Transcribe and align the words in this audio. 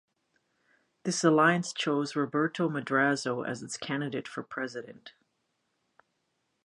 This 1.03 1.23
alliance 1.23 1.71
chose 1.71 2.15
Roberto 2.15 2.67
Madrazo 2.67 3.47
as 3.47 3.61
its 3.61 3.77
candidate 3.77 4.27
for 4.27 4.41
president. 4.41 5.13